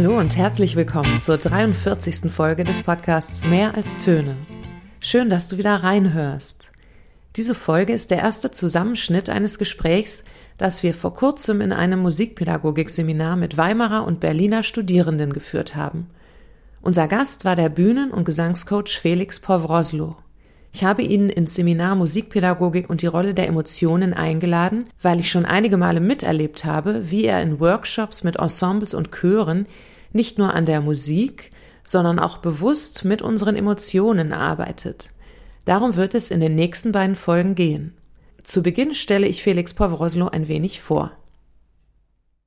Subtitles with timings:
[0.00, 2.30] Hallo und herzlich willkommen zur 43.
[2.30, 4.36] Folge des Podcasts Mehr als Töne.
[5.00, 6.70] Schön, dass du wieder reinhörst.
[7.34, 10.22] Diese Folge ist der erste Zusammenschnitt eines Gesprächs,
[10.56, 16.06] das wir vor kurzem in einem Musikpädagogik-Seminar mit Weimarer und Berliner Studierenden geführt haben.
[16.80, 20.16] Unser Gast war der Bühnen- und Gesangscoach Felix Povroslo.
[20.72, 25.44] Ich habe ihn ins Seminar Musikpädagogik und die Rolle der Emotionen eingeladen, weil ich schon
[25.44, 29.66] einige Male miterlebt habe, wie er in Workshops mit Ensembles und Chören
[30.12, 31.52] nicht nur an der Musik,
[31.84, 35.10] sondern auch bewusst mit unseren Emotionen arbeitet.
[35.64, 37.94] Darum wird es in den nächsten beiden Folgen gehen.
[38.42, 41.12] Zu Beginn stelle ich Felix Povroslo ein wenig vor.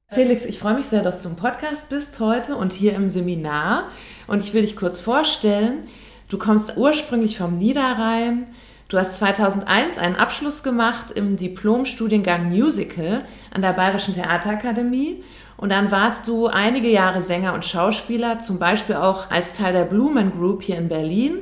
[0.09, 3.87] Felix, ich freue mich sehr, dass du im Podcast bist heute und hier im Seminar.
[4.27, 5.85] Und ich will dich kurz vorstellen.
[6.27, 8.47] Du kommst ursprünglich vom Niederrhein.
[8.89, 15.23] Du hast 2001 einen Abschluss gemacht im Diplomstudiengang Musical an der Bayerischen Theaterakademie.
[15.61, 19.83] Und dann warst du einige Jahre Sänger und Schauspieler, zum Beispiel auch als Teil der
[19.83, 21.37] Blumen Group hier in Berlin.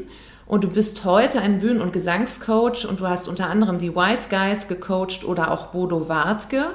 [0.46, 4.28] Und du bist heute ein Bühnen- und Gesangscoach und du hast unter anderem die Wise
[4.30, 6.66] Guys gecoacht oder auch Bodo Wartke.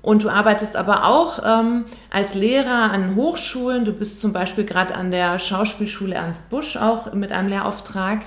[0.00, 3.84] Und du arbeitest aber auch ähm, als Lehrer an Hochschulen.
[3.84, 8.20] Du bist zum Beispiel gerade an der Schauspielschule Ernst Busch auch mit einem Lehrauftrag.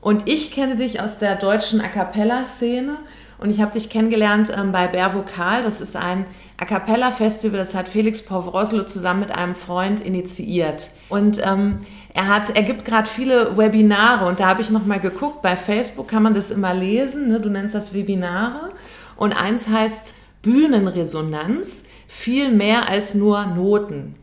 [0.00, 2.94] Und ich kenne dich aus der deutschen A Cappella-Szene
[3.38, 5.62] und ich habe dich kennengelernt ähm, bei Bär Vokal.
[5.62, 6.26] Das ist ein
[6.60, 10.90] A Cappella Festival, das hat Felix Povroslo zusammen mit einem Freund initiiert.
[11.08, 11.78] Und ähm,
[12.12, 15.40] er hat, er gibt gerade viele Webinare und da habe ich nochmal geguckt.
[15.40, 17.28] Bei Facebook kann man das immer lesen.
[17.28, 17.38] Ne?
[17.38, 18.72] Du nennst das Webinare.
[19.16, 24.16] Und eins heißt Bühnenresonanz viel mehr als nur Noten.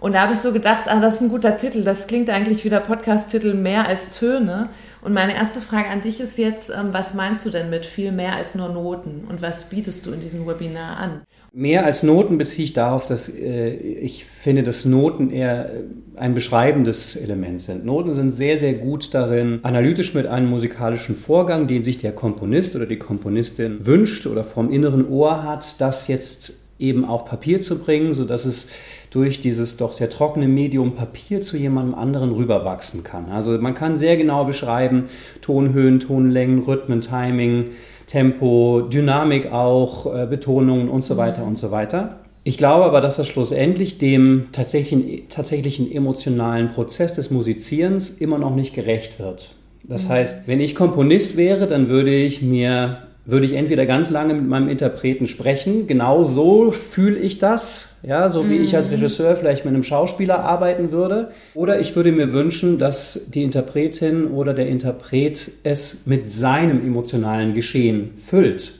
[0.00, 1.84] Und da habe ich so gedacht, ah, das ist ein guter Titel.
[1.84, 4.70] Das klingt eigentlich wie der Podcast-Titel mehr als Töne.
[5.02, 8.12] Und meine erste Frage an dich ist jetzt, ähm, was meinst du denn mit viel
[8.12, 9.26] mehr als nur Noten?
[9.28, 11.20] Und was bietest du in diesem Webinar an?
[11.54, 15.82] Mehr als Noten beziehe ich darauf, dass äh, ich finde, dass Noten eher äh,
[16.16, 17.84] ein beschreibendes Element sind.
[17.84, 22.74] Noten sind sehr, sehr gut darin, analytisch mit einem musikalischen Vorgang, den sich der Komponist
[22.74, 27.78] oder die Komponistin wünscht oder vom inneren Ohr hat, das jetzt eben auf Papier zu
[27.78, 28.70] bringen, sodass es
[29.10, 33.26] durch dieses doch sehr trockene Medium Papier zu jemandem anderen rüberwachsen kann.
[33.30, 35.04] Also man kann sehr genau beschreiben,
[35.42, 37.72] Tonhöhen, Tonlängen, Rhythmen, Timing,
[38.06, 42.20] Tempo, Dynamik auch, äh, Betonungen und so weiter und so weiter.
[42.44, 48.54] Ich glaube aber, dass das schlussendlich dem tatsächlichen, tatsächlichen emotionalen Prozess des Musizierens immer noch
[48.54, 49.54] nicht gerecht wird.
[49.84, 50.08] Das mhm.
[50.10, 54.48] heißt, wenn ich Komponist wäre, dann würde ich mir würde ich entweder ganz lange mit
[54.48, 58.64] meinem Interpreten sprechen, genau so fühle ich das, ja, so wie mhm.
[58.64, 58.94] ich als mhm.
[58.94, 64.28] Regisseur vielleicht mit einem Schauspieler arbeiten würde, oder ich würde mir wünschen, dass die Interpretin
[64.28, 68.72] oder der Interpret es mit seinem emotionalen Geschehen füllt,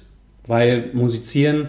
[0.47, 1.69] weil musizieren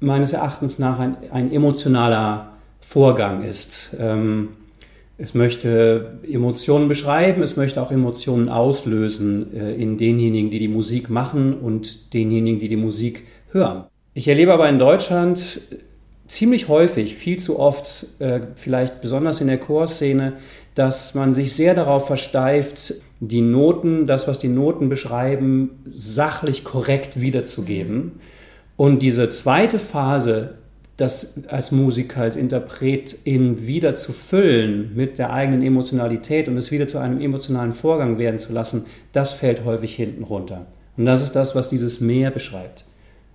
[0.00, 3.96] meines Erachtens nach ein, ein emotionaler Vorgang ist.
[4.00, 4.48] Ähm,
[5.18, 11.10] es möchte Emotionen beschreiben, es möchte auch Emotionen auslösen äh, in denjenigen, die die Musik
[11.10, 13.84] machen und denjenigen, die die Musik hören.
[14.14, 15.60] Ich erlebe aber in Deutschland
[16.30, 20.34] ziemlich häufig, viel zu oft, äh, vielleicht besonders in der Chorszene,
[20.74, 27.20] dass man sich sehr darauf versteift, die Noten, das, was die Noten beschreiben, sachlich korrekt
[27.20, 28.12] wiederzugeben.
[28.76, 30.54] Und diese zweite Phase
[31.00, 36.86] das als Musiker, als Interpretin wieder zu füllen mit der eigenen Emotionalität und es wieder
[36.86, 40.66] zu einem emotionalen Vorgang werden zu lassen, das fällt häufig hinten runter.
[40.98, 42.84] Und das ist das, was dieses Mehr beschreibt.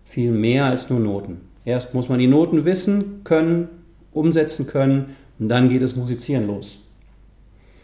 [0.06, 1.42] Viel mehr als nur Noten.
[1.66, 3.68] Erst muss man die Noten wissen, können,
[4.14, 6.80] umsetzen können und dann geht das Musizieren los.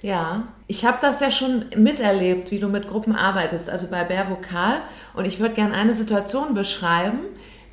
[0.02, 4.30] Ja, ich habe das ja schon miterlebt, wie du mit Gruppen arbeitest, also bei Bär
[4.30, 4.78] Vokal.
[5.14, 7.20] Und ich würde gerne eine Situation beschreiben,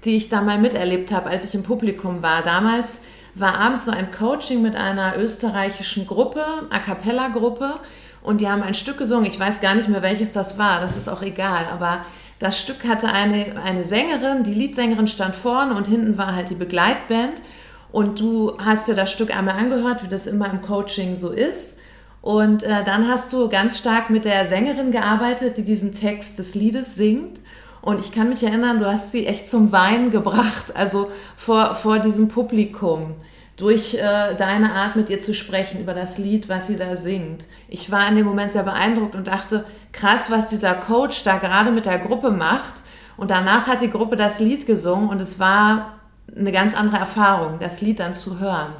[0.04, 2.42] die ich da mal miterlebt habe, als ich im Publikum war.
[2.42, 3.00] Damals
[3.34, 7.74] war abends so ein Coaching mit einer österreichischen Gruppe, A cappella Gruppe,
[8.20, 9.30] und die haben ein Stück gesungen.
[9.30, 12.00] Ich weiß gar nicht mehr, welches das war, das ist auch egal, aber
[12.38, 16.54] das Stück hatte eine, eine Sängerin, die Leadsängerin stand vorne und hinten war halt die
[16.54, 17.42] Begleitband.
[17.90, 21.78] Und du hast dir das Stück einmal angehört, wie das immer im Coaching so ist.
[22.20, 26.54] Und äh, dann hast du ganz stark mit der Sängerin gearbeitet, die diesen Text des
[26.54, 27.40] Liedes singt.
[27.80, 32.00] Und ich kann mich erinnern, du hast sie echt zum Weinen gebracht, also vor, vor
[32.00, 33.14] diesem Publikum,
[33.58, 37.44] durch äh, deine Art mit ihr zu sprechen über das Lied, was sie da singt.
[37.68, 41.72] Ich war in dem Moment sehr beeindruckt und dachte, krass, was dieser Coach da gerade
[41.72, 42.84] mit der Gruppe macht.
[43.16, 45.98] Und danach hat die Gruppe das Lied gesungen und es war
[46.36, 48.72] eine ganz andere Erfahrung, das Lied dann zu hören.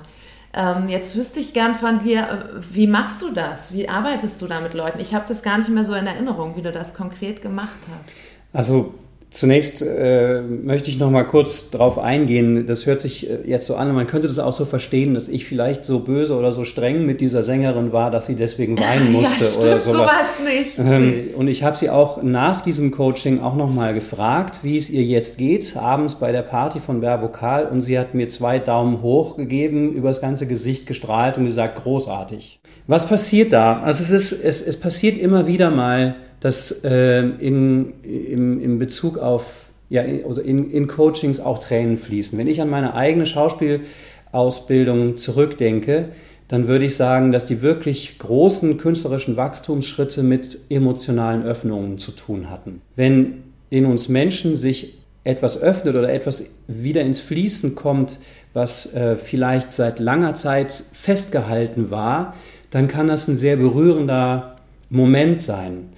[0.54, 3.72] Ähm, jetzt wüsste ich gern von dir, wie machst du das?
[3.72, 5.00] Wie arbeitest du da mit Leuten?
[5.00, 8.14] Ich habe das gar nicht mehr so in Erinnerung, wie du das konkret gemacht hast.
[8.52, 8.94] Also
[9.30, 12.66] Zunächst äh, möchte ich noch mal kurz darauf eingehen.
[12.66, 15.44] Das hört sich äh, jetzt so an, man könnte das auch so verstehen, dass ich
[15.44, 19.44] vielleicht so böse oder so streng mit dieser Sängerin war, dass sie deswegen weinen musste
[19.44, 20.38] ja, stimmt, oder sowas.
[20.38, 20.78] sowas nicht.
[20.78, 24.88] Ähm, und ich habe sie auch nach diesem Coaching auch noch mal gefragt, wie es
[24.88, 27.66] ihr jetzt geht, abends bei der Party von Ber Vokal.
[27.66, 32.60] Und sie hat mir zwei Daumen hoch gegeben, übers ganze Gesicht gestrahlt und gesagt, großartig.
[32.86, 33.81] Was passiert da?
[33.81, 39.19] Also es, ist, es, es passiert immer wieder mal dass äh, in, im, in Bezug
[39.19, 42.38] auf, ja, in, oder in, in Coachings auch Tränen fließen.
[42.38, 46.11] Wenn ich an meine eigene Schauspielausbildung zurückdenke,
[46.49, 52.49] dann würde ich sagen, dass die wirklich großen künstlerischen Wachstumsschritte mit emotionalen Öffnungen zu tun
[52.50, 52.81] hatten.
[52.96, 58.19] Wenn in uns Menschen sich etwas öffnet oder etwas wieder ins Fließen kommt,
[58.55, 62.34] was äh, vielleicht seit langer Zeit festgehalten war,
[62.70, 64.56] dann kann das ein sehr berührender
[64.88, 65.91] Moment sein.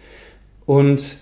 [0.71, 1.17] Und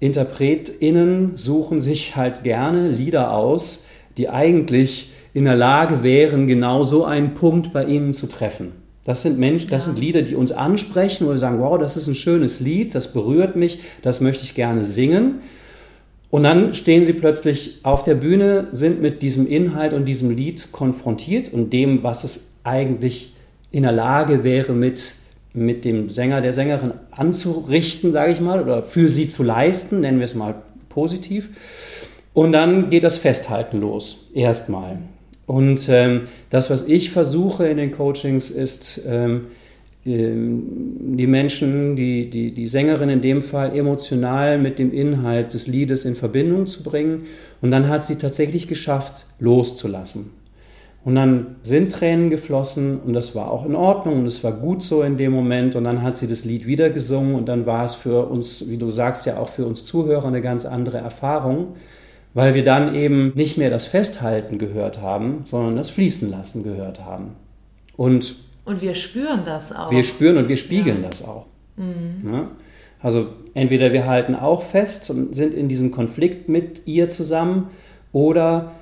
[0.00, 3.84] InterpretInnen suchen sich halt gerne Lieder aus,
[4.16, 8.72] die eigentlich in der Lage wären, genau so einen Punkt bei ihnen zu treffen.
[9.04, 9.92] Das sind Menschen, das ja.
[9.92, 13.56] sind Lieder, die uns ansprechen, wir sagen, wow, das ist ein schönes Lied, das berührt
[13.56, 15.40] mich, das möchte ich gerne singen.
[16.30, 20.72] Und dann stehen sie plötzlich auf der Bühne, sind mit diesem Inhalt und diesem Lied
[20.72, 23.34] konfrontiert und dem, was es eigentlich
[23.70, 25.23] in der Lage wäre, mit
[25.54, 30.18] mit dem Sänger, der Sängerin anzurichten, sage ich mal, oder für sie zu leisten, nennen
[30.18, 30.56] wir es mal
[30.88, 31.48] positiv.
[32.32, 34.98] Und dann geht das Festhalten los, erstmal.
[35.46, 39.46] Und ähm, das, was ich versuche in den Coachings, ist, ähm,
[40.04, 45.68] ähm, die Menschen, die, die, die Sängerin in dem Fall, emotional mit dem Inhalt des
[45.68, 47.22] Liedes in Verbindung zu bringen.
[47.62, 50.30] Und dann hat sie tatsächlich geschafft, loszulassen.
[51.04, 54.82] Und dann sind Tränen geflossen und das war auch in Ordnung und es war gut
[54.82, 55.76] so in dem Moment.
[55.76, 58.78] Und dann hat sie das Lied wieder gesungen und dann war es für uns, wie
[58.78, 61.76] du sagst, ja auch für uns Zuhörer eine ganz andere Erfahrung,
[62.32, 67.04] weil wir dann eben nicht mehr das Festhalten gehört haben, sondern das Fließen lassen gehört
[67.04, 67.32] haben.
[67.98, 69.90] Und, und wir spüren das auch.
[69.90, 71.08] Wir spüren und wir spiegeln ja.
[71.10, 71.44] das auch.
[71.76, 72.32] Mhm.
[72.32, 72.50] Ja?
[73.02, 77.68] Also entweder wir halten auch fest und sind in diesem Konflikt mit ihr zusammen
[78.12, 78.72] oder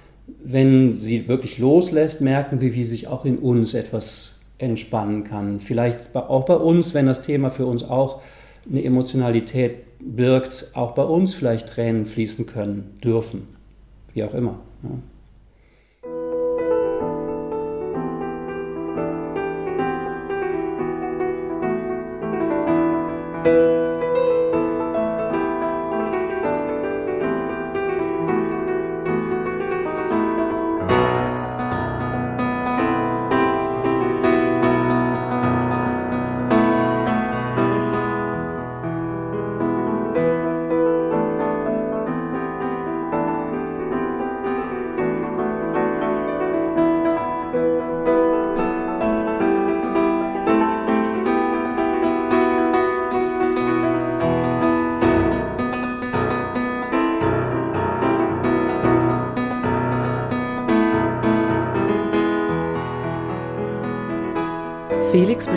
[0.42, 5.60] wenn sie wirklich loslässt, merken wir, wie sich auch in uns etwas entspannen kann.
[5.60, 8.22] Vielleicht auch bei uns, wenn das Thema für uns auch
[8.70, 13.48] eine Emotionalität birgt, auch bei uns vielleicht Tränen fließen können, dürfen,
[14.14, 14.58] wie auch immer.
[14.82, 14.90] Ja.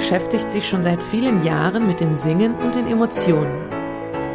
[0.05, 3.71] Beschäftigt sich schon seit vielen Jahren mit dem Singen und den Emotionen.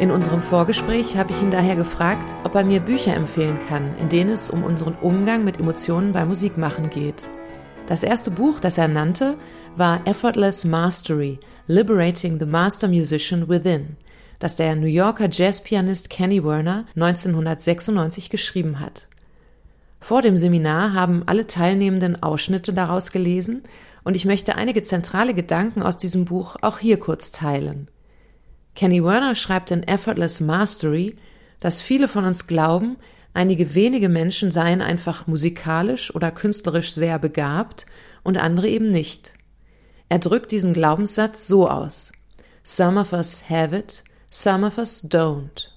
[0.01, 4.09] In unserem Vorgespräch habe ich ihn daher gefragt, ob er mir Bücher empfehlen kann, in
[4.09, 7.23] denen es um unseren Umgang mit Emotionen beim Musikmachen geht.
[7.87, 9.37] Das erste Buch, das er nannte,
[9.77, 13.95] war Effortless Mastery, Liberating the Master Musician Within,
[14.39, 19.07] das der New Yorker Jazzpianist Kenny Werner 1996 geschrieben hat.
[20.01, 23.63] Vor dem Seminar haben alle Teilnehmenden Ausschnitte daraus gelesen
[24.03, 27.89] und ich möchte einige zentrale Gedanken aus diesem Buch auch hier kurz teilen.
[28.75, 31.17] Kenny Werner schreibt in Effortless Mastery,
[31.59, 32.97] dass viele von uns glauben,
[33.33, 37.85] einige wenige Menschen seien einfach musikalisch oder künstlerisch sehr begabt
[38.23, 39.33] und andere eben nicht.
[40.09, 42.11] Er drückt diesen Glaubenssatz so aus.
[42.63, 45.69] Some of us have it, some of us don't.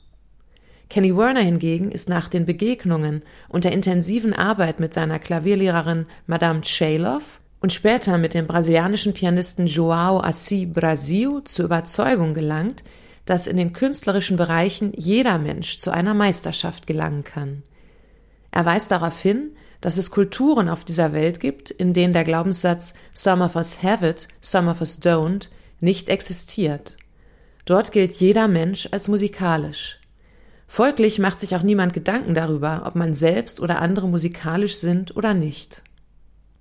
[0.88, 6.60] Kenny Werner hingegen ist nach den Begegnungen und der intensiven Arbeit mit seiner Klavierlehrerin Madame
[6.62, 12.84] Chaloff und später mit dem brasilianischen Pianisten João Assis Brasil zur Überzeugung gelangt,
[13.24, 17.62] dass in den künstlerischen Bereichen jeder Mensch zu einer Meisterschaft gelangen kann.
[18.50, 22.92] Er weist darauf hin, dass es Kulturen auf dieser Welt gibt, in denen der Glaubenssatz
[23.14, 25.48] Some of us have it, some of us don't
[25.80, 26.98] nicht existiert.
[27.64, 30.00] Dort gilt jeder Mensch als musikalisch.
[30.68, 35.32] Folglich macht sich auch niemand Gedanken darüber, ob man selbst oder andere musikalisch sind oder
[35.32, 35.82] nicht.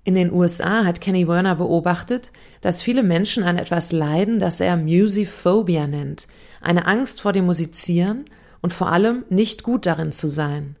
[0.06, 2.30] In den USA hat Kenny Werner beobachtet,
[2.60, 6.28] dass viele Menschen an etwas leiden, das er Musiphobia nennt,
[6.60, 8.26] eine Angst vor dem Musizieren
[8.60, 10.76] und vor allem nicht gut darin zu sein.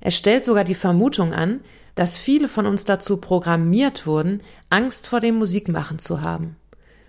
[0.00, 1.60] Er stellt sogar die Vermutung an,
[1.96, 6.56] dass viele von uns dazu programmiert wurden, Angst vor dem Musikmachen zu haben.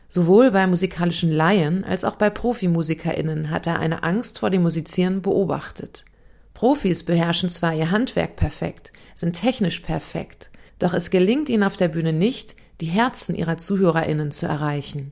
[0.10, 5.22] Sowohl bei musikalischen Laien als auch bei Profimusikerinnen hat er eine Angst vor dem Musizieren
[5.22, 6.06] beobachtet.
[6.54, 10.52] Profis beherrschen zwar ihr Handwerk perfekt, sind technisch perfekt,
[10.84, 15.12] doch es gelingt ihnen auf der Bühne nicht, die Herzen ihrer Zuhörerinnen zu erreichen.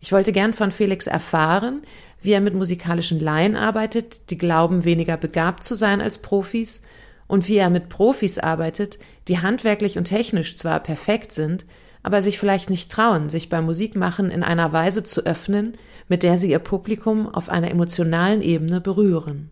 [0.00, 1.82] Ich wollte gern von Felix erfahren,
[2.20, 6.82] wie er mit musikalischen Laien arbeitet, die glauben, weniger begabt zu sein als Profis,
[7.26, 11.66] und wie er mit Profis arbeitet, die handwerklich und technisch zwar perfekt sind,
[12.02, 15.76] aber sich vielleicht nicht trauen, sich beim Musikmachen in einer Weise zu öffnen,
[16.08, 19.50] mit der sie ihr Publikum auf einer emotionalen Ebene berühren.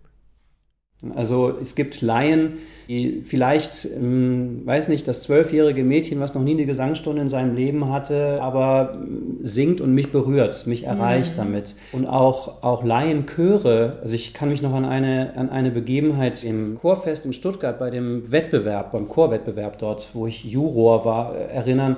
[1.14, 2.54] Also es gibt Laien,
[2.88, 7.54] die vielleicht, ähm, weiß nicht, das zwölfjährige Mädchen, was noch nie eine Gesangsstunde in seinem
[7.54, 11.38] Leben hatte, aber ähm, singt und mich berührt, mich erreicht mhm.
[11.38, 11.74] damit.
[11.92, 16.78] Und auch, auch Laienchöre, also ich kann mich noch an eine, an eine Begebenheit im
[16.78, 21.96] Chorfest in Stuttgart bei dem Wettbewerb, beim Chorwettbewerb dort, wo ich Juror war, äh, erinnern.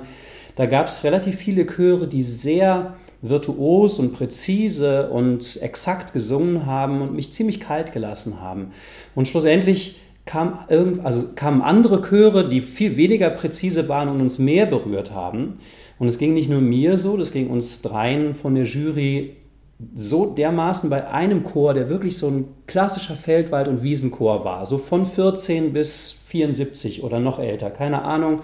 [0.55, 7.01] Da gab es relativ viele Chöre, die sehr virtuos und präzise und exakt gesungen haben
[7.01, 8.71] und mich ziemlich kalt gelassen haben.
[9.15, 14.39] Und schlussendlich kam irgend, also kamen andere Chöre, die viel weniger präzise waren und uns
[14.39, 15.59] mehr berührt haben.
[15.97, 19.35] Und es ging nicht nur mir so, das ging uns dreien von der Jury
[19.95, 24.77] so dermaßen bei einem Chor, der wirklich so ein klassischer Feldwald- und Wiesenchor war, so
[24.77, 28.41] von 14 bis 74 oder noch älter, keine Ahnung.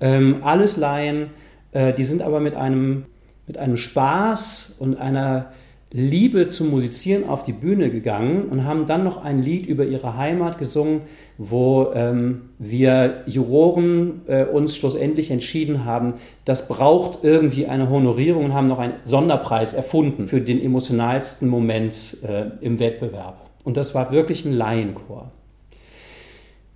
[0.00, 1.30] Ähm, alles Laien,
[1.72, 3.06] äh, die sind aber mit einem
[3.46, 5.52] mit einem Spaß und einer
[5.96, 10.16] Liebe zum Musizieren auf die Bühne gegangen und haben dann noch ein Lied über ihre
[10.16, 11.02] Heimat gesungen,
[11.38, 18.54] wo ähm, wir Juroren äh, uns schlussendlich entschieden haben, das braucht irgendwie eine Honorierung und
[18.54, 23.48] haben noch einen Sonderpreis erfunden für den emotionalsten Moment äh, im Wettbewerb.
[23.62, 25.30] Und das war wirklich ein Laienchor.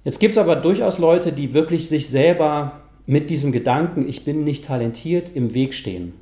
[0.04, 4.44] Jetzt gibt es aber durchaus Leute, die wirklich sich selber mit diesem Gedanken, ich bin
[4.44, 6.12] nicht talentiert, im Weg stehen.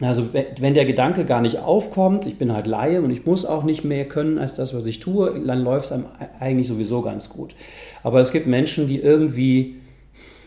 [0.00, 3.64] Also wenn der Gedanke gar nicht aufkommt, ich bin halt Laie und ich muss auch
[3.64, 6.06] nicht mehr können als das, was ich tue, dann läuft es einem
[6.38, 7.54] eigentlich sowieso ganz gut.
[8.04, 9.76] Aber es gibt Menschen, die irgendwie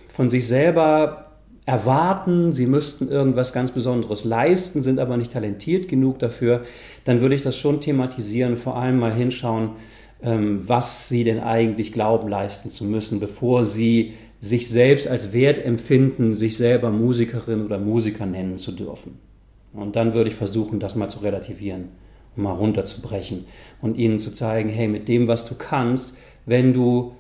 [0.08, 1.26] von sich selber
[1.66, 6.64] erwarten, sie müssten irgendwas ganz Besonderes leisten, sind aber nicht talentiert genug dafür,
[7.04, 9.72] dann würde ich das schon thematisieren, vor allem mal hinschauen,
[10.24, 15.64] ähm, was sie denn eigentlich glauben leisten zu müssen, bevor sie sich selbst als wert
[15.64, 19.20] empfinden, sich selber Musikerin oder Musiker nennen zu dürfen.
[19.74, 21.90] Und dann würde ich versuchen, das mal zu relativieren
[22.36, 23.46] und mal runterzubrechen
[23.82, 27.14] und ihnen zu zeigen, hey, mit dem, was du kannst, wenn du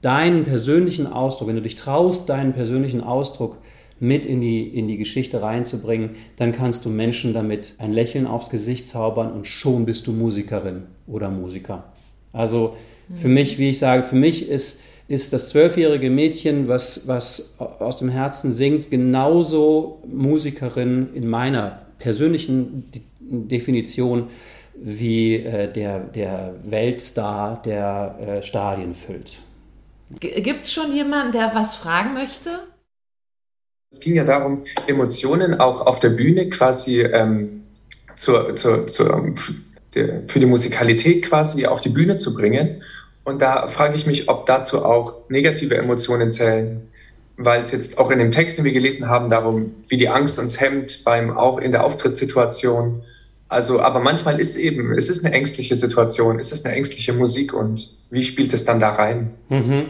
[0.00, 3.58] deinen persönlichen Ausdruck, wenn du dich traust, deinen persönlichen Ausdruck
[4.00, 8.48] mit in die, in die Geschichte reinzubringen, dann kannst du Menschen damit ein Lächeln aufs
[8.48, 11.92] Gesicht zaubern und schon bist du Musikerin oder Musiker.
[12.32, 12.76] Also
[13.16, 17.98] für mich, wie ich sage, für mich ist, ist das zwölfjährige Mädchen, was, was aus
[17.98, 22.90] dem Herzen singt, genauso Musikerin in meiner persönlichen
[23.20, 24.30] Definition
[24.74, 29.38] wie äh, der, der Weltstar, der äh, Stadien füllt.
[30.20, 32.50] Gibt es schon jemanden, der was fragen möchte?
[33.90, 37.64] Es ging ja darum, Emotionen auch auf der Bühne quasi ähm,
[38.16, 39.34] zur, zur, zur,
[39.94, 42.82] der, für die Musikalität quasi auf die Bühne zu bringen.
[43.24, 46.88] Und da frage ich mich, ob dazu auch negative Emotionen zählen
[47.38, 50.38] weil es jetzt auch in dem Text, den wir gelesen haben, darum, wie die Angst
[50.38, 53.02] uns hemmt beim auch in der Auftrittssituation.
[53.48, 57.54] Also, aber manchmal ist eben, es ist eine ängstliche Situation, es ist eine ängstliche Musik
[57.54, 59.30] und wie spielt es dann da rein?
[59.48, 59.86] Mhm.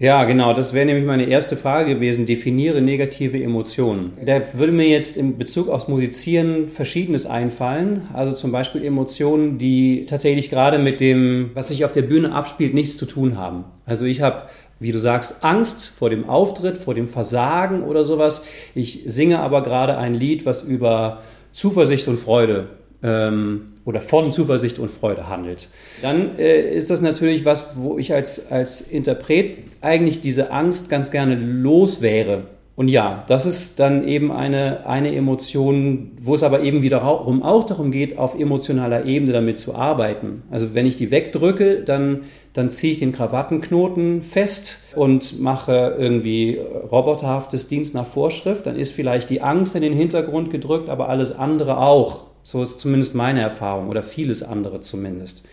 [0.00, 2.24] Ja, genau, das wäre nämlich meine erste Frage gewesen.
[2.24, 4.12] Definiere negative Emotionen.
[4.24, 8.08] Da würde mir jetzt in Bezug aufs Musizieren Verschiedenes einfallen.
[8.14, 12.72] Also zum Beispiel Emotionen, die tatsächlich gerade mit dem, was sich auf der Bühne abspielt,
[12.72, 13.64] nichts zu tun haben.
[13.84, 14.44] Also ich habe
[14.80, 18.44] wie du sagst, Angst vor dem Auftritt, vor dem Versagen oder sowas.
[18.74, 21.22] Ich singe aber gerade ein Lied, was über
[21.52, 22.70] Zuversicht und Freude
[23.02, 25.68] ähm, oder von Zuversicht und Freude handelt.
[26.02, 31.10] Dann äh, ist das natürlich was, wo ich als, als Interpret eigentlich diese Angst ganz
[31.10, 32.44] gerne los wäre.
[32.80, 37.64] Und ja, das ist dann eben eine, eine Emotion, wo es aber eben wiederum auch
[37.64, 40.44] darum geht, auf emotionaler Ebene damit zu arbeiten.
[40.50, 42.22] Also wenn ich die wegdrücke, dann,
[42.54, 46.58] dann ziehe ich den Krawattenknoten fest und mache irgendwie
[46.90, 48.64] roboterhaftes Dienst nach Vorschrift.
[48.64, 52.28] Dann ist vielleicht die Angst in den Hintergrund gedrückt, aber alles andere auch.
[52.44, 55.44] So ist zumindest meine Erfahrung oder vieles andere zumindest.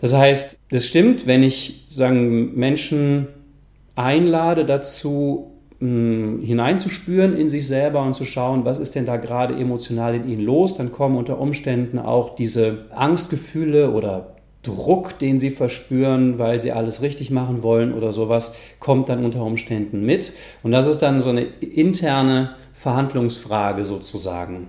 [0.00, 3.26] Das heißt, es stimmt, wenn ich sagen Menschen
[3.96, 5.50] einlade dazu,
[5.80, 10.42] hineinzuspüren in sich selber und zu schauen, was ist denn da gerade emotional in ihnen
[10.42, 16.72] los, dann kommen unter Umständen auch diese Angstgefühle oder Druck, den sie verspüren, weil sie
[16.72, 20.32] alles richtig machen wollen oder sowas, kommt dann unter Umständen mit.
[20.62, 24.68] Und das ist dann so eine interne Verhandlungsfrage sozusagen.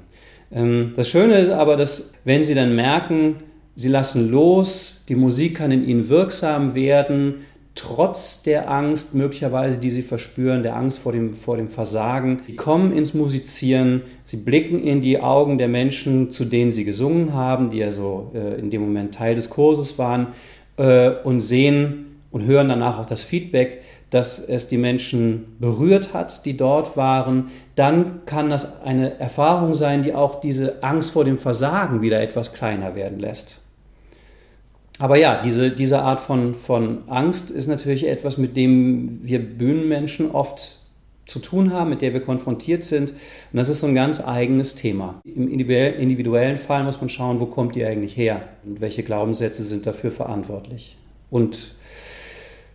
[0.51, 3.37] Ähm, das Schöne ist aber, dass wenn sie dann merken,
[3.75, 9.91] sie lassen los, die Musik kann in ihnen wirksam werden, trotz der Angst möglicherweise, die
[9.91, 12.41] sie verspüren, der Angst vor dem, vor dem Versagen.
[12.47, 17.33] Sie kommen ins Musizieren, sie blicken in die Augen der Menschen, zu denen sie gesungen
[17.33, 20.27] haben, die ja so äh, in dem Moment Teil des Kurses waren,
[20.77, 26.45] äh, und sehen und hören danach auch das Feedback, dass es die Menschen berührt hat,
[26.45, 27.49] die dort waren.
[27.75, 32.53] Dann kann das eine Erfahrung sein, die auch diese Angst vor dem Versagen wieder etwas
[32.53, 33.64] kleiner werden lässt
[34.99, 40.31] aber ja, diese, diese Art von, von Angst ist natürlich etwas, mit dem wir Bühnenmenschen
[40.31, 40.79] oft
[41.25, 43.11] zu tun haben, mit der wir konfrontiert sind.
[43.11, 45.21] Und das ist so ein ganz eigenes Thema.
[45.25, 49.85] Im individuellen Fall muss man schauen, wo kommt die eigentlich her und welche Glaubenssätze sind
[49.85, 50.97] dafür verantwortlich.
[51.29, 51.75] Und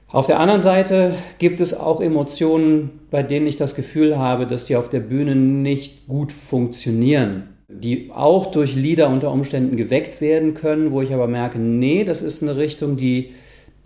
[0.09, 4.65] auf der anderen Seite gibt es auch Emotionen, bei denen ich das Gefühl habe, dass
[4.65, 10.55] die auf der Bühne nicht gut funktionieren die auch durch Lieder unter Umständen geweckt werden
[10.55, 13.33] können, wo ich aber merke, nee, das ist eine Richtung, die,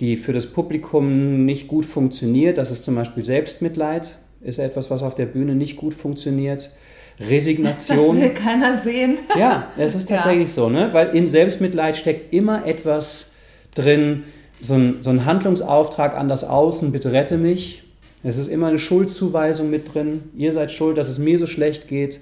[0.00, 2.56] die für das Publikum nicht gut funktioniert.
[2.56, 6.70] Das ist zum Beispiel Selbstmitleid, ist etwas, was auf der Bühne nicht gut funktioniert.
[7.20, 7.98] Resignation.
[7.98, 9.18] Das will keiner sehen.
[9.38, 10.54] Ja, es ist tatsächlich ja.
[10.54, 10.88] so, ne?
[10.92, 13.32] weil in Selbstmitleid steckt immer etwas
[13.74, 14.24] drin,
[14.60, 17.82] so ein, so ein Handlungsauftrag an das Außen, bitte rette mich.
[18.22, 20.22] Es ist immer eine Schuldzuweisung mit drin.
[20.34, 22.20] Ihr seid schuld, dass es mir so schlecht geht.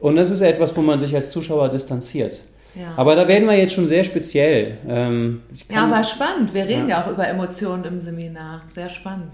[0.00, 2.40] Und das ist etwas, wo man sich als Zuschauer distanziert.
[2.74, 2.92] Ja.
[2.96, 4.78] Aber da werden wir jetzt schon sehr speziell.
[4.88, 6.54] Ähm, ja, aber spannend.
[6.54, 6.98] Wir reden ja.
[6.98, 8.62] ja auch über Emotionen im Seminar.
[8.70, 9.30] Sehr spannend.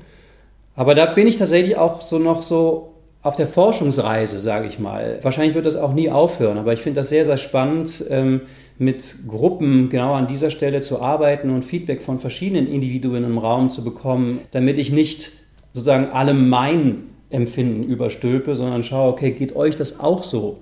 [0.75, 5.19] Aber da bin ich tatsächlich auch so noch so auf der Forschungsreise, sage ich mal.
[5.23, 8.43] Wahrscheinlich wird das auch nie aufhören, aber ich finde das sehr, sehr spannend, ähm,
[8.79, 13.71] mit Gruppen genau an dieser Stelle zu arbeiten und Feedback von verschiedenen Individuen im Raum
[13.71, 15.33] zu bekommen, damit ich nicht
[15.73, 17.05] sozusagen alle mein
[17.37, 20.59] Empfinden überstülpe, sondern schaue, okay, geht euch das auch so?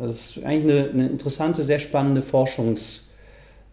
[0.00, 3.08] Das ist eigentlich eine, eine interessante, sehr spannende Forschungs,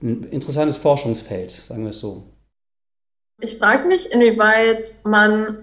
[0.02, 2.24] ein interessantes Forschungsfeld, sagen wir es so.
[3.42, 5.58] Ich frage mich, inwieweit man,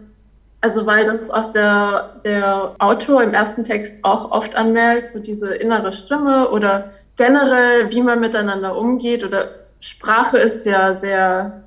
[0.60, 5.54] also weil das auch der, der Autor im ersten Text auch oft anmeldet, so diese
[5.54, 9.48] innere Stimme oder generell, wie man miteinander umgeht oder
[9.80, 11.62] Sprache ist ja sehr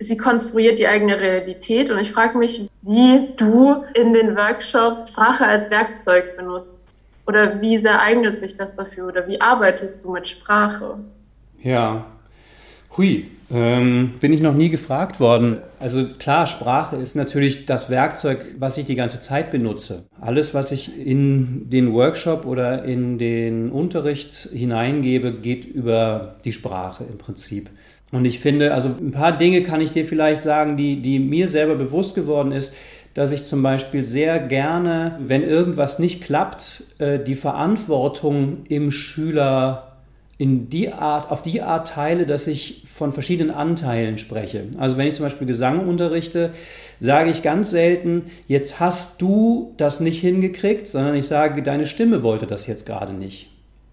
[0.00, 5.46] sie konstruiert die eigene Realität und ich frage mich, wie du in den Workshops Sprache
[5.46, 6.86] als Werkzeug benutzt
[7.26, 10.98] oder wie sehr eignet sich das dafür oder wie arbeitest du mit Sprache?
[11.62, 12.06] Ja,
[12.96, 15.58] hui, ähm, bin ich noch nie gefragt worden.
[15.78, 20.06] Also klar, Sprache ist natürlich das Werkzeug, was ich die ganze Zeit benutze.
[20.20, 27.04] Alles, was ich in den Workshop oder in den Unterricht hineingebe, geht über die Sprache
[27.04, 27.68] im Prinzip.
[28.12, 31.46] Und ich finde, also ein paar Dinge kann ich dir vielleicht sagen, die, die mir
[31.46, 32.74] selber bewusst geworden ist,
[33.14, 39.90] dass ich zum Beispiel sehr gerne, wenn irgendwas nicht klappt, äh, die Verantwortung im Schüler
[40.38, 44.64] in die Art, auf die Art teile, dass ich von verschiedenen Anteilen spreche.
[44.78, 46.52] Also wenn ich zum Beispiel Gesang unterrichte,
[46.98, 52.22] sage ich ganz selten, jetzt hast du das nicht hingekriegt, sondern ich sage, deine Stimme
[52.22, 53.50] wollte das jetzt gerade nicht.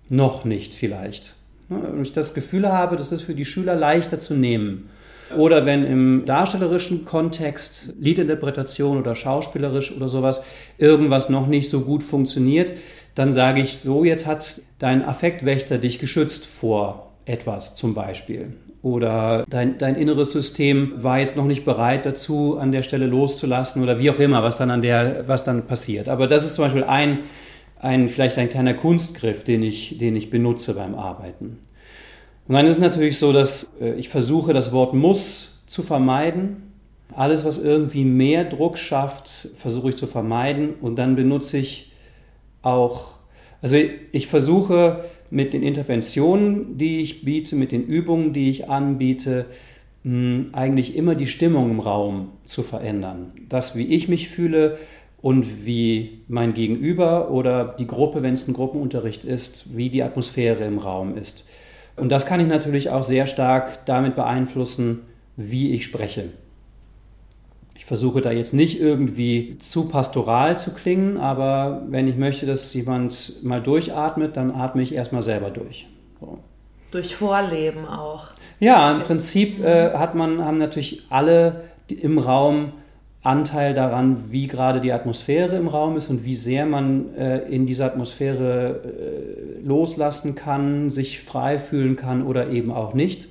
[0.09, 1.36] Noch nicht vielleicht.
[1.69, 4.89] Und ich das Gefühl habe, das ist für die Schüler leichter zu nehmen.
[5.35, 10.43] Oder wenn im darstellerischen Kontext, Liedinterpretation oder schauspielerisch oder sowas,
[10.77, 12.71] irgendwas noch nicht so gut funktioniert,
[13.15, 18.53] dann sage ich so, jetzt hat dein Affektwächter dich geschützt vor etwas zum Beispiel.
[18.83, 23.83] Oder dein, dein inneres System war jetzt noch nicht bereit dazu, an der Stelle loszulassen
[23.83, 26.07] oder wie auch immer, was dann an der, was dann passiert.
[26.07, 27.19] Aber das ist zum Beispiel ein,
[27.79, 31.59] ein, vielleicht ein kleiner Kunstgriff, den ich, den ich benutze beim Arbeiten.
[32.47, 36.71] Und dann ist es natürlich so, dass äh, ich versuche, das Wort muss zu vermeiden.
[37.13, 40.75] Alles, was irgendwie mehr Druck schafft, versuche ich zu vermeiden.
[40.81, 41.91] Und dann benutze ich
[42.61, 43.11] auch,
[43.61, 43.77] also
[44.11, 49.45] ich versuche mit den Interventionen, die ich biete, mit den Übungen, die ich anbiete,
[50.53, 53.33] eigentlich immer die Stimmung im Raum zu verändern.
[53.49, 54.77] Das, wie ich mich fühle,
[55.21, 60.63] und wie mein Gegenüber oder die Gruppe, wenn es ein Gruppenunterricht ist, wie die Atmosphäre
[60.63, 61.47] im Raum ist.
[61.95, 65.01] Und das kann ich natürlich auch sehr stark damit beeinflussen,
[65.35, 66.25] wie ich spreche.
[67.75, 72.73] Ich versuche da jetzt nicht irgendwie zu pastoral zu klingen, aber wenn ich möchte, dass
[72.73, 75.87] jemand mal durchatmet, dann atme ich erstmal selber durch.
[76.19, 76.39] So.
[76.91, 78.27] Durch Vorleben auch.
[78.59, 82.73] Ja, im Prinzip äh, hat man, haben natürlich alle im Raum
[83.23, 87.65] Anteil daran, wie gerade die Atmosphäre im Raum ist und wie sehr man äh, in
[87.65, 93.27] dieser Atmosphäre äh, loslassen kann, sich frei fühlen kann oder eben auch nicht.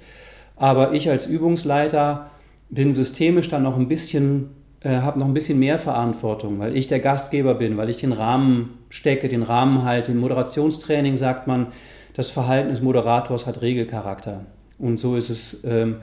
[0.56, 2.30] Aber ich als Übungsleiter
[2.68, 6.88] bin systemisch dann noch ein bisschen, äh, habe noch ein bisschen mehr Verantwortung, weil ich
[6.88, 10.12] der Gastgeber bin, weil ich den Rahmen stecke, den Rahmen halte.
[10.12, 11.68] Im Moderationstraining sagt man,
[12.14, 14.44] das Verhalten des Moderators hat Regelcharakter.
[14.78, 15.96] Und so ist es ähm,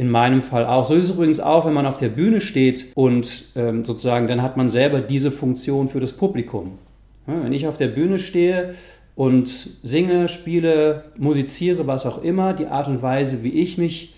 [0.00, 0.86] in meinem Fall auch.
[0.86, 4.40] So ist es übrigens auch, wenn man auf der Bühne steht und ähm, sozusagen, dann
[4.40, 6.78] hat man selber diese Funktion für das Publikum.
[7.26, 8.76] Ja, wenn ich auf der Bühne stehe
[9.14, 14.14] und singe, spiele, musiziere, was auch immer, die Art und Weise, wie ich mich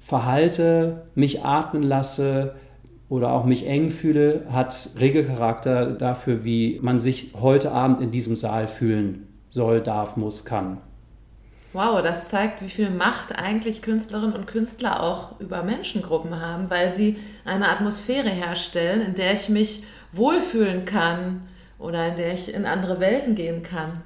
[0.00, 2.54] verhalte, mich atmen lasse
[3.10, 8.36] oder auch mich eng fühle, hat Regelcharakter dafür, wie man sich heute Abend in diesem
[8.36, 10.78] Saal fühlen soll, darf, muss, kann.
[11.74, 16.88] Wow, das zeigt, wie viel Macht eigentlich Künstlerinnen und Künstler auch über Menschengruppen haben, weil
[16.88, 21.42] sie eine Atmosphäre herstellen, in der ich mich wohlfühlen kann
[21.78, 24.02] oder in der ich in andere Welten gehen kann.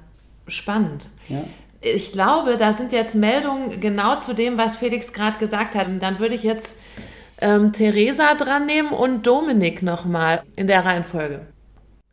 [0.47, 1.09] Spannend.
[1.29, 1.43] Ja
[1.81, 5.87] ich glaube, da sind jetzt Meldungen genau zu dem, was Felix gerade gesagt hat.
[5.87, 6.77] Und dann würde ich jetzt
[7.41, 11.41] ähm, Theresa dran nehmen und Dominik nochmal in der Reihenfolge.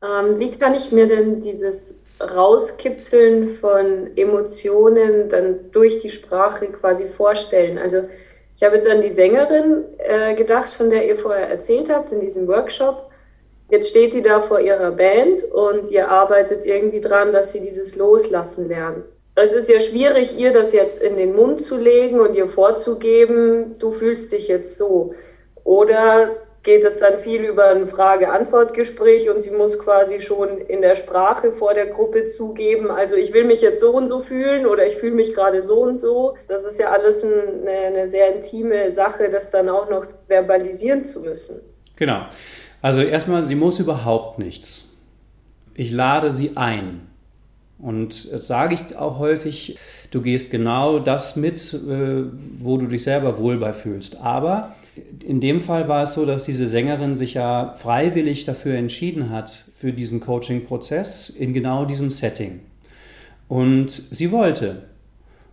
[0.02, 7.07] Ähm, wie kann ich mir denn dieses Rauskitzeln von Emotionen dann durch die Sprache quasi
[7.07, 7.79] vorstellen?
[7.79, 8.02] Also
[8.57, 12.20] ich habe jetzt an die Sängerin äh, gedacht, von der ihr vorher erzählt habt in
[12.20, 13.11] diesem Workshop.
[13.70, 17.96] Jetzt steht sie da vor ihrer Band und ihr arbeitet irgendwie dran, dass sie dieses
[17.96, 22.35] Loslassen lernt es ist ja schwierig, ihr das jetzt in den Mund zu legen und
[22.35, 25.14] ihr vorzugeben, du fühlst dich jetzt so.
[25.62, 26.31] Oder
[26.66, 31.52] geht es dann viel über ein Frage-Antwort-Gespräch und sie muss quasi schon in der Sprache
[31.52, 34.96] vor der Gruppe zugeben, also ich will mich jetzt so und so fühlen oder ich
[34.96, 36.35] fühle mich gerade so und so.
[36.48, 41.20] Das ist ja alles eine, eine sehr intime Sache, das dann auch noch verbalisieren zu
[41.20, 41.61] müssen.
[41.94, 42.26] Genau.
[42.83, 44.88] Also erstmal, sie muss überhaupt nichts.
[45.74, 47.07] Ich lade sie ein.
[47.78, 49.76] Und das sage ich auch häufig,
[50.10, 52.24] du gehst genau das mit, äh,
[52.58, 54.20] wo du dich selber wohl fühlst.
[54.20, 54.74] Aber
[55.26, 59.50] in dem Fall war es so, dass diese Sängerin sich ja freiwillig dafür entschieden hat,
[59.50, 62.60] für diesen Coaching-Prozess in genau diesem Setting.
[63.48, 64.84] Und sie wollte.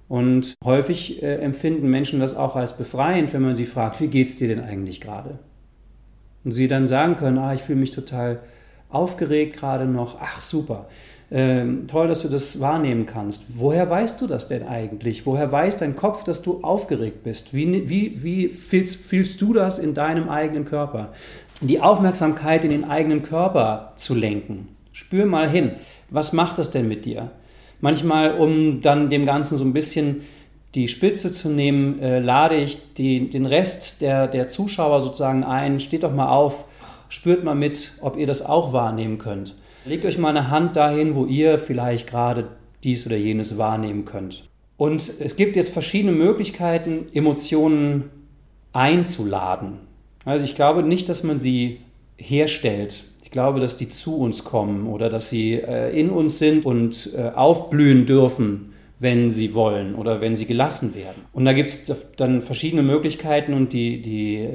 [0.07, 4.29] Und häufig äh, empfinden Menschen das auch als befreiend, wenn man sie fragt, wie geht
[4.29, 5.39] es dir denn eigentlich gerade?
[6.43, 8.39] Und sie dann sagen können, ah, ich fühle mich total
[8.89, 10.88] aufgeregt gerade noch, ach super.
[11.36, 13.58] Ähm, toll, dass du das wahrnehmen kannst.
[13.58, 15.26] Woher weißt du das denn eigentlich?
[15.26, 17.56] Woher weiß dein Kopf, dass du aufgeregt bist?
[17.56, 21.12] Wie, wie, wie fühlst, fühlst du das in deinem eigenen Körper?
[21.60, 24.67] Die Aufmerksamkeit in den eigenen Körper zu lenken.
[24.91, 25.72] Spür mal hin.
[26.12, 27.32] Was macht das denn mit dir?
[27.82, 30.22] Manchmal, um dann dem Ganzen so ein bisschen
[30.76, 35.80] die Spitze zu nehmen, äh, lade ich die, den Rest der, der Zuschauer sozusagen ein.
[35.80, 36.65] Steht doch mal auf,
[37.10, 39.56] spürt mal mit, ob ihr das auch wahrnehmen könnt.
[39.86, 42.48] Legt euch mal eine Hand dahin, wo ihr vielleicht gerade
[42.84, 44.48] dies oder jenes wahrnehmen könnt.
[44.78, 48.10] Und es gibt jetzt verschiedene Möglichkeiten, Emotionen
[48.72, 49.80] einzuladen.
[50.26, 51.82] Also ich glaube nicht, dass man sie
[52.17, 53.04] herstellt.
[53.24, 57.10] Ich glaube, dass die zu uns kommen oder dass sie äh, in uns sind und
[57.15, 61.24] äh, aufblühen dürfen, wenn sie wollen oder wenn sie gelassen werden.
[61.34, 64.48] Und da gibt es dann verschiedene Möglichkeiten und die, die,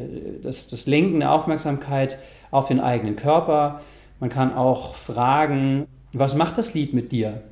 [0.43, 2.19] das, das Lenken der Aufmerksamkeit
[2.51, 3.83] auf den eigenen Körper,
[4.20, 7.42] man kann auch fragen, was macht das Lied mit dir?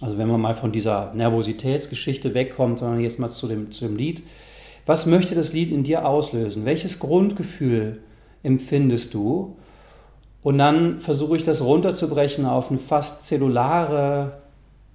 [0.00, 3.96] Also wenn man mal von dieser Nervositätsgeschichte wegkommt, sondern jetzt mal zu dem, zu dem
[3.96, 4.22] Lied.
[4.84, 6.64] Was möchte das Lied in dir auslösen?
[6.64, 8.00] Welches Grundgefühl
[8.42, 9.56] empfindest du?
[10.42, 14.38] Und dann versuche ich das runterzubrechen auf eine fast zellulare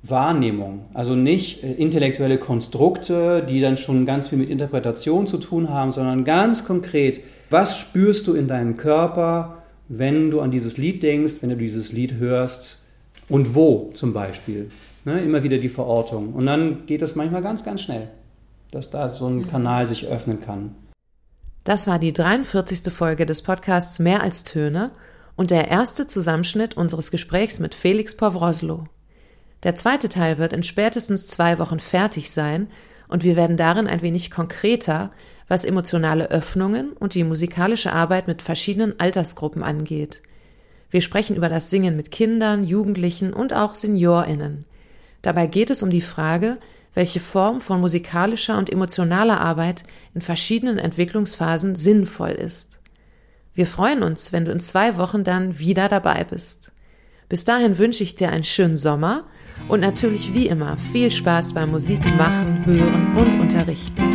[0.03, 0.85] Wahrnehmung.
[0.93, 5.91] Also nicht äh, intellektuelle Konstrukte, die dann schon ganz viel mit Interpretation zu tun haben,
[5.91, 9.60] sondern ganz konkret, was spürst du in deinem Körper?
[9.87, 12.81] Wenn du an dieses Lied denkst, wenn du dieses Lied hörst
[13.29, 14.69] und wo zum Beispiel.
[15.03, 16.33] Ne, immer wieder die Verortung.
[16.33, 18.09] Und dann geht es manchmal ganz, ganz schnell,
[18.71, 19.47] dass da so ein mhm.
[19.47, 20.75] Kanal sich öffnen kann.
[21.63, 22.93] Das war die 43.
[22.93, 24.91] Folge des Podcasts Mehr als Töne
[25.35, 28.85] und der erste Zusammenschnitt unseres Gesprächs mit Felix Povroslo.
[29.63, 32.67] Der zweite Teil wird in spätestens zwei Wochen fertig sein
[33.11, 35.11] und wir werden darin ein wenig konkreter,
[35.47, 40.21] was emotionale Öffnungen und die musikalische Arbeit mit verschiedenen Altersgruppen angeht.
[40.89, 44.65] Wir sprechen über das Singen mit Kindern, Jugendlichen und auch Seniorinnen.
[45.21, 46.57] Dabei geht es um die Frage,
[46.93, 52.81] welche Form von musikalischer und emotionaler Arbeit in verschiedenen Entwicklungsphasen sinnvoll ist.
[53.53, 56.71] Wir freuen uns, wenn du in zwei Wochen dann wieder dabei bist.
[57.27, 59.25] Bis dahin wünsche ich dir einen schönen Sommer
[59.67, 64.10] und natürlich wie immer viel Spaß beim Musik machen, hören und unterrichten.